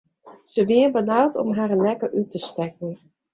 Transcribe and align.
Se 0.45 0.63
wienen 0.65 0.91
benaud 0.95 1.35
om 1.43 1.51
harren 1.59 1.83
nekke 1.85 2.07
út 2.19 2.31
te 2.31 2.39
stekken. 2.47 2.91